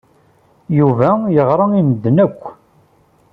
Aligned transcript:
Yuba 0.77 1.09
yeɣra 1.35 1.65
i 1.79 1.81
medden 1.87 2.17
akk. 2.25 2.43